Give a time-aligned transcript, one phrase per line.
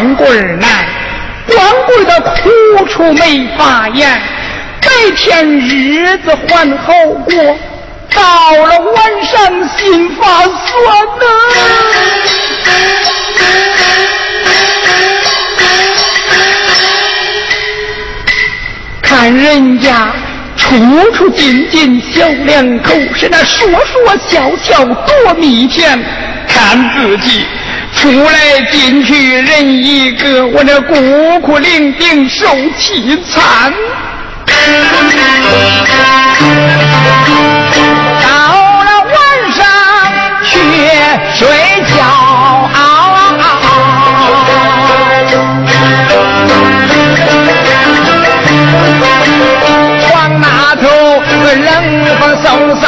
[0.00, 0.86] 光棍难，
[1.46, 4.18] 光棍的苦处没法言。
[4.80, 6.92] 白天日子还好
[7.26, 7.58] 过，
[8.14, 10.48] 到了晚上心发酸
[11.18, 11.26] 呐。
[19.02, 20.14] 看人家
[20.56, 26.02] 出出进进小两口，是那说说笑笑多蜜甜。
[26.48, 27.46] 看自己
[28.00, 32.46] 出来进去人一个，我这孤苦伶仃受
[32.78, 33.70] 凄惨。
[38.22, 38.26] 到
[38.84, 39.14] 了晚
[39.52, 39.60] 上
[40.42, 40.48] 去
[41.36, 41.46] 睡
[41.94, 41.98] 觉。
[51.52, 51.66] 冷
[52.20, 52.44] 风嗖
[52.80, 52.82] 嗖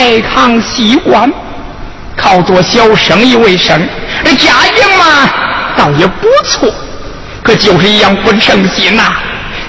[0.00, 1.30] 太康西关，
[2.16, 3.78] 靠做小生意为生，
[4.24, 5.30] 这家境嘛
[5.76, 6.72] 倒也不错，
[7.42, 9.12] 可就是一样不省心呐。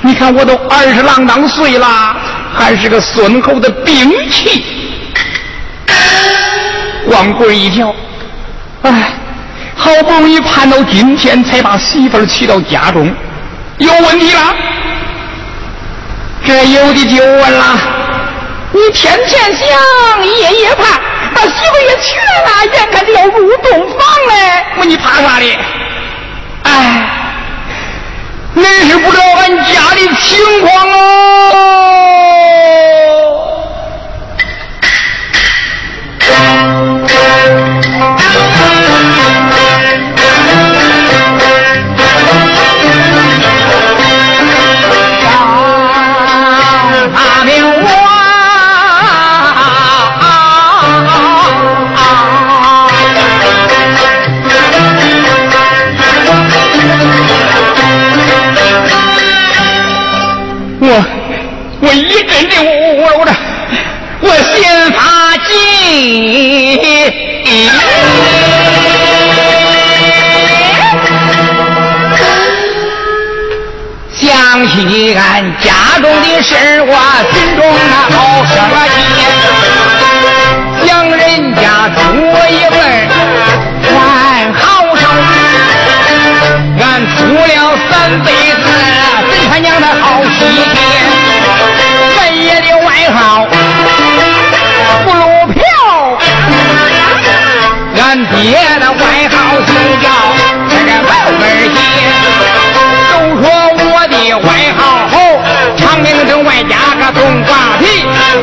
[0.01, 2.15] 你看我都二十郎当岁了，
[2.55, 4.63] 还是个孙猴的兵器。
[7.05, 7.93] 光棍一条，
[8.83, 9.11] 哎，
[9.75, 13.13] 好不容易盼到今天，才把媳妇娶到家中，
[13.79, 14.55] 有问题了。
[16.45, 17.77] 这有的就问了。
[18.73, 20.99] 你天天想，夜夜盼，
[21.35, 22.15] 把媳妇也娶
[22.45, 24.65] 来了，眼看就要入洞房嘞。
[24.77, 25.59] 我你怕啥的？
[26.63, 26.69] 哎，
[28.55, 31.80] 恁是不知道俺家的情况哦。
[90.11, 90.39] 他娘的好稀
[90.73, 90.75] 奇。
[92.17, 93.17] 半爷的外号
[95.05, 95.23] 葫芦
[95.53, 95.59] 瓢，
[98.03, 98.35] 俺爹
[98.79, 98.99] 的外
[99.29, 99.71] 号就
[100.01, 100.05] 叫
[100.69, 101.09] 这个毛
[101.39, 101.41] 根
[101.73, 101.77] 喜。
[103.11, 103.43] 都说
[103.91, 104.47] 我的外
[104.77, 105.13] 号好，
[105.77, 107.49] 长命生外加个冬瓜
[107.79, 107.81] 皮，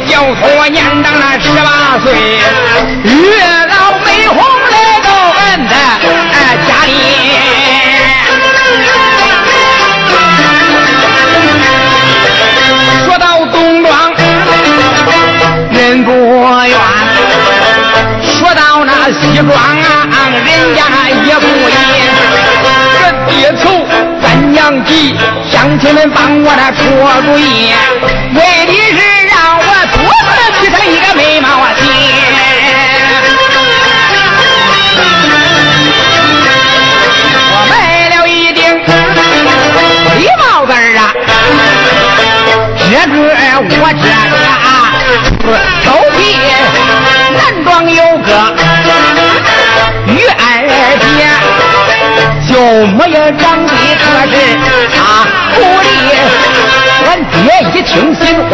[0.07, 1.67] 小托年长了十八
[2.03, 2.07] 岁，
[3.05, 3.58] 月
[19.29, 19.87] 到那西庄啊
[20.33, 20.81] 人家
[21.27, 21.73] 也不依，
[22.95, 22.97] 这
[23.31, 23.33] 爹
[23.63, 23.85] 愁，
[24.23, 24.27] 咱。
[24.51, 25.15] 娘急，
[25.51, 26.79] 乡亲们帮我那出
[27.27, 27.73] 主意，
[28.35, 28.41] 我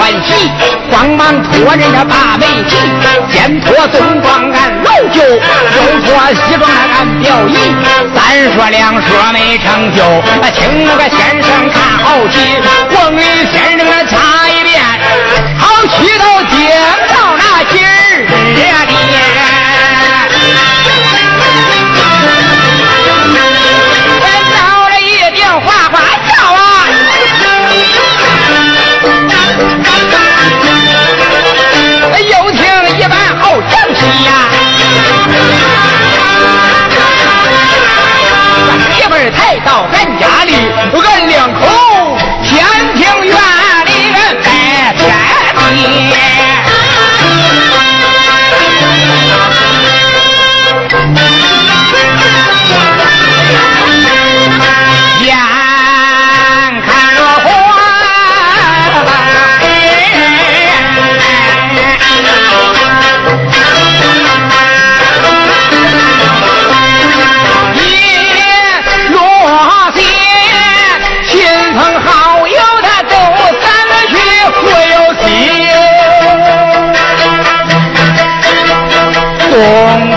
[0.04, 0.34] 欢喜，
[0.90, 2.76] 慌忙托人家把媒提，
[3.32, 7.56] 先托东庄俺老舅，又托西庄俺表姨。
[8.14, 10.04] 三说两说没成就，
[10.52, 12.36] 请那个先生看好戏。
[12.94, 14.74] 王林先生那擦一遍，
[15.56, 16.24] 好戏都
[16.54, 16.68] 惊
[17.08, 17.88] 到那今儿
[18.58, 18.92] 夜里，
[79.75, 80.13] 你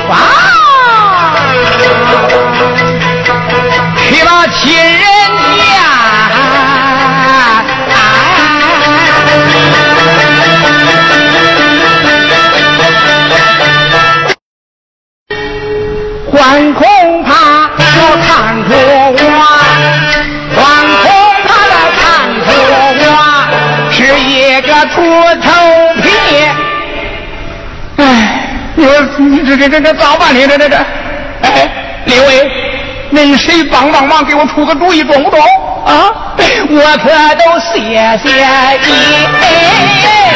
[29.69, 30.47] 这这咋办呢？
[30.47, 30.75] 这这这，
[31.41, 31.69] 哎，
[32.05, 32.51] 李伟，
[33.11, 35.39] 恁谁帮帮忙，给我出个主意，中不中？
[35.85, 36.35] 啊，
[36.69, 37.79] 我可都谢
[38.17, 38.29] 谢
[38.83, 40.26] 你。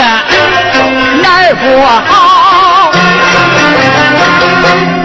[1.23, 1.25] 难
[1.57, 1.65] 活
[2.07, 2.91] 好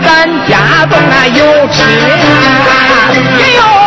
[0.03, 0.07] 咱
[0.47, 0.93] 家中
[1.35, 1.77] 有吃
[3.55, 3.80] 有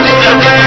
[0.00, 0.61] Música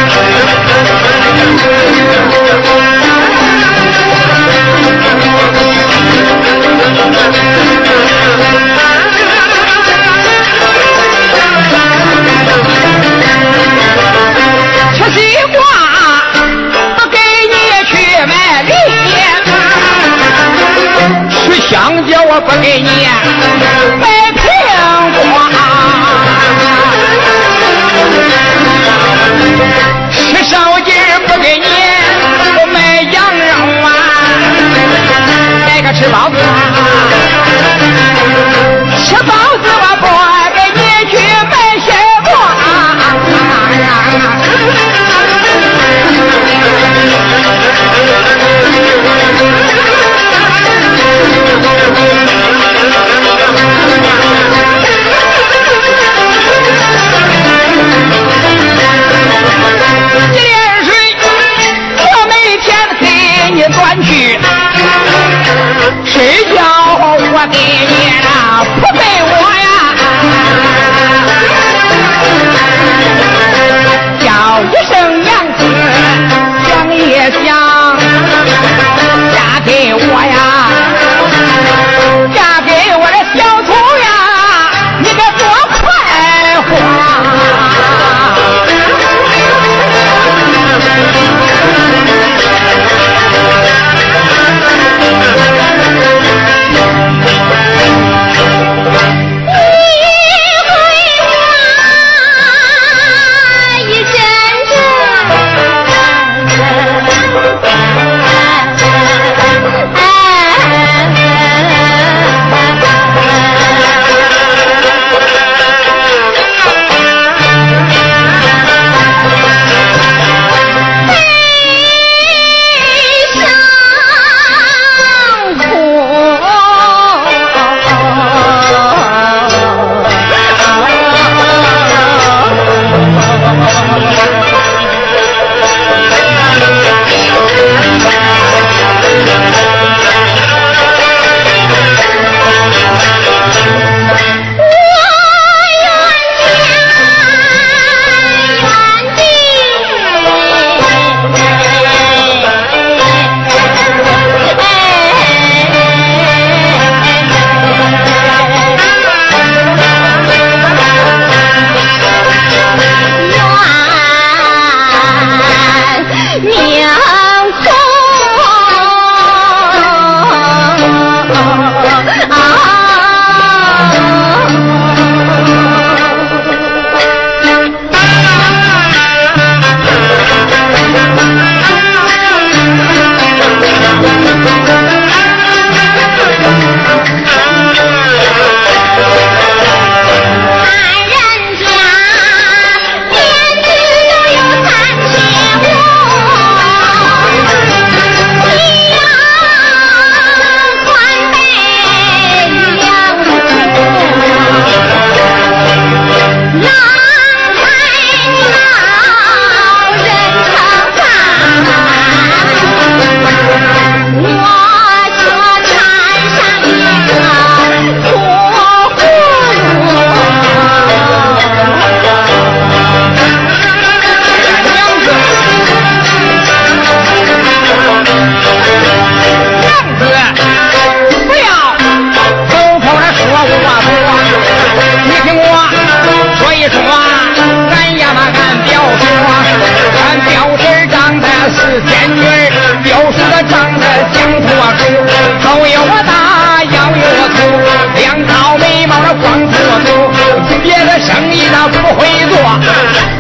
[250.64, 252.36] 别的生意他不会做。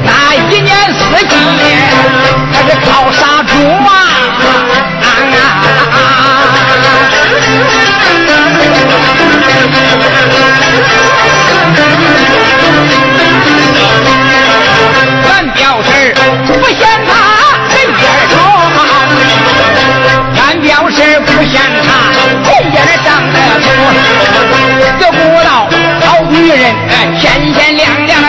[0.03, 1.35] 那一年四季
[2.51, 3.24] 他是靠手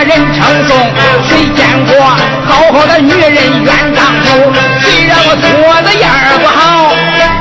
[0.06, 0.70] 人称颂。
[1.28, 1.90] 谁见过
[2.46, 4.26] 好好的女人冤当头？
[4.80, 5.46] 谁让我搓
[5.82, 6.94] 子样儿不好？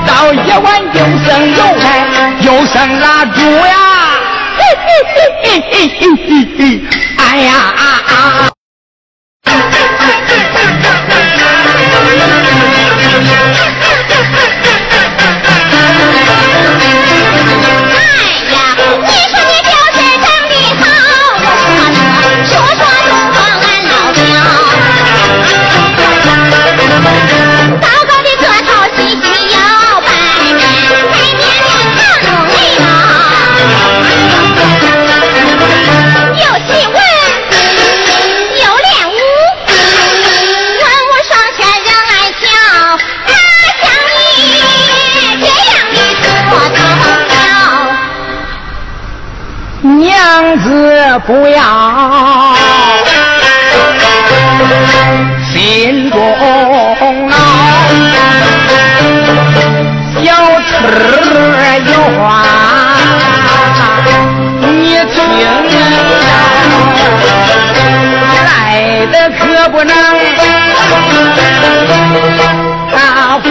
[0.08, 1.86] 到夜晚就生油菜，
[2.42, 3.76] 又生蜡烛呀！
[4.58, 5.18] 嘿嘿嘿
[5.72, 6.30] 嘿嘿嘿
[60.86, 60.94] 小吃
[61.80, 62.24] 有话
[64.62, 64.94] 你
[65.68, 65.70] 听
[68.46, 68.48] 来
[69.12, 69.92] 的可不能
[72.92, 72.96] 大
[73.40, 73.44] 光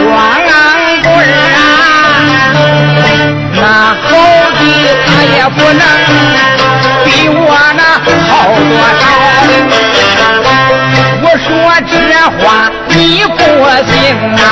[1.03, 1.05] 棍
[1.55, 1.57] 啊，
[3.53, 3.59] 那
[4.01, 4.09] 好
[4.59, 4.61] 的
[5.05, 5.83] 他也不能。
[7.03, 7.39] 比我
[7.75, 7.81] 那
[8.27, 9.03] 好多少？
[11.21, 11.47] 我说
[11.91, 11.93] 这
[12.39, 12.43] 话
[12.89, 12.95] 你
[13.37, 13.39] 不
[13.91, 13.93] 信
[14.39, 14.43] 啊？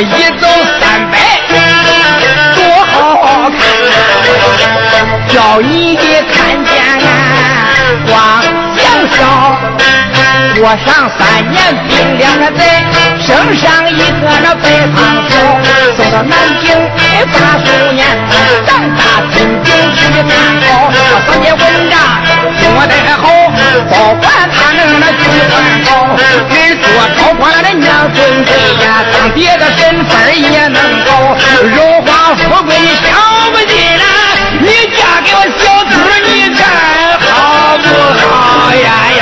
[0.00, 0.46] 一走
[0.80, 1.16] 三百，
[2.56, 3.58] 多好看！
[5.28, 6.02] 叫你的
[6.32, 6.70] 看见
[8.06, 8.42] 光
[8.76, 9.18] 想笑。
[10.54, 11.56] 过上三年
[11.88, 12.60] 兵两个贼，
[13.32, 15.32] 登上一个那白胖子，
[15.96, 18.06] 送到南京哎八十年，
[18.66, 19.00] 咱大
[19.32, 20.92] 金兵去参考。
[21.26, 21.96] 三姐文章
[22.60, 23.24] 做得好，
[23.90, 25.18] 保管他能那军
[25.48, 25.52] 官
[25.86, 25.90] 高，
[26.20, 26.20] 人
[26.76, 26.84] 说
[27.16, 28.52] 高官的娘尊贵
[28.84, 30.12] 呀，当爹的身份
[30.52, 31.34] 也能高，
[31.74, 33.08] 荣华富贵你享
[33.50, 34.04] 不尽啊！
[34.60, 35.90] 你嫁给我小子，
[36.26, 36.60] 你看
[37.32, 37.84] 好不
[38.20, 38.84] 好呀
[39.16, 39.20] 呀？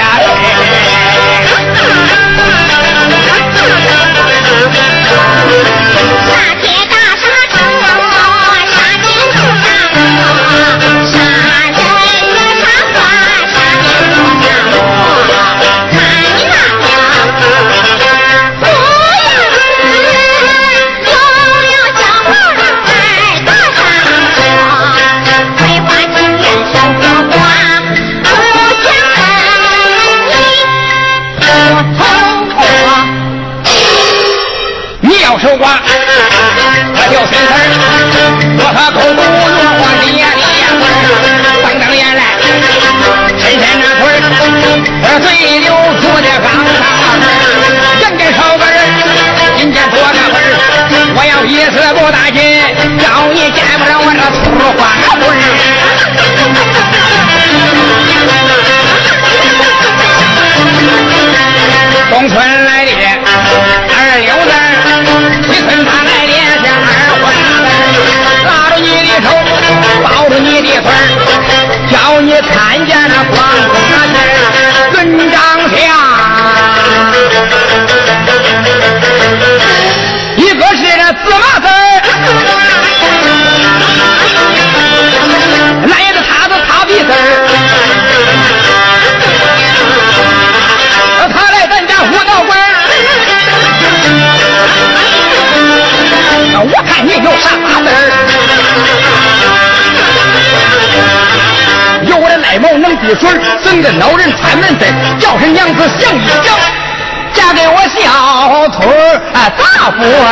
[108.10, 110.28] 老头儿，大伙儿，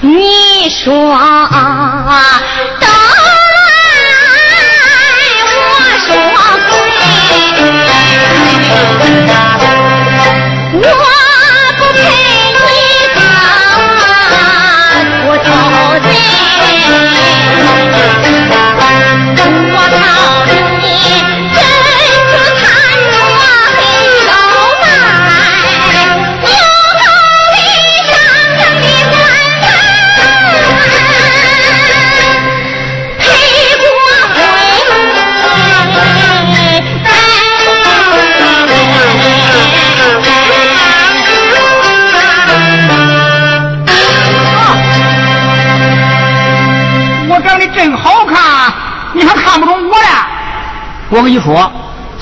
[0.00, 0.84] 你说
[2.80, 2.86] 都来，
[5.60, 5.70] 我
[6.04, 6.06] 说
[6.68, 6.72] 归。
[49.26, 50.26] 他看不懂我了，
[51.10, 51.70] 我跟你说，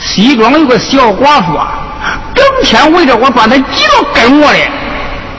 [0.00, 1.74] 西庄有个小寡妇啊，
[2.34, 4.70] 整天围着我转，她急着跟我嘞。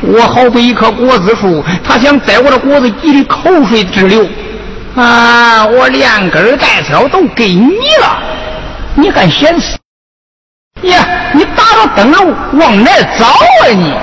[0.01, 4.27] 我好比一棵果子树，她想在我的果子急得口水直流。
[4.95, 7.71] 啊，我连根带条都给你
[8.01, 8.21] 了，
[8.95, 9.77] 你还嫌死？
[10.83, 13.83] 呀，你打着灯笼往哪找啊你？
[13.83, 13.93] 你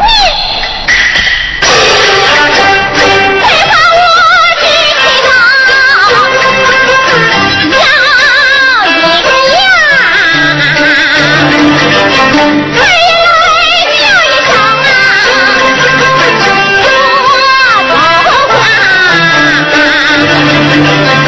[20.83, 21.20] Thank you.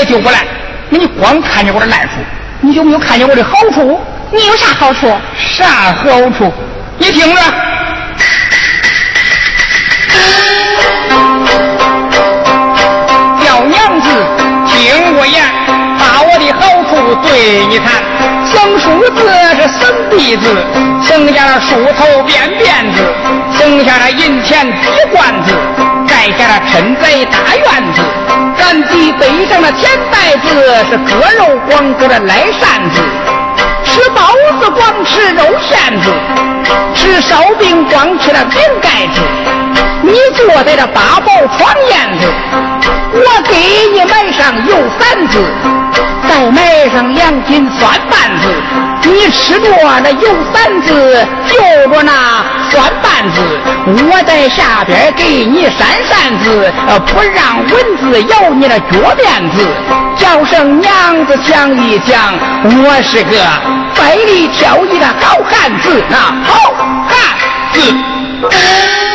[0.00, 0.46] 我就不赖，
[0.88, 2.14] 那你光看见我的烂处，
[2.62, 4.00] 你有没有看见我的好处？
[4.32, 5.14] 你有啥好处？
[5.36, 6.50] 啥好处？
[6.96, 7.42] 你听着，
[13.44, 14.08] 叫娘子，
[14.66, 15.44] 听我言，
[15.98, 18.02] 把我的好处对你谈。
[18.46, 20.48] 生梳子是生弟子，
[21.02, 23.04] 生下了梳头扁辫子，
[23.58, 25.52] 生下了银钱几罐子，
[26.08, 28.00] 盖下了趁贼大院子。
[28.70, 30.48] 咱地背上的钱袋子
[30.88, 33.39] 是割肉光顾的来扇子。
[33.90, 34.22] 吃包
[34.60, 36.12] 子光吃肉馅子，
[36.94, 39.20] 吃烧饼光吃了饼盖子。
[40.02, 42.32] 你坐在这八宝床沿子，
[43.12, 43.56] 我给
[43.92, 45.44] 你买上油三子，
[46.28, 48.48] 再买上两斤酸瓣子。
[49.02, 49.68] 你吃着
[50.00, 53.42] 那油三子，就着那酸瓣子，
[53.86, 56.72] 我在下边给你扇扇子，
[57.08, 59.66] 不让蚊子咬你的脚辫子。
[60.20, 63.32] 叫声娘子讲一讲，我是个
[63.98, 66.74] 百里挑一的好汉子，那好
[67.08, 67.16] 汉
[67.72, 69.09] 子。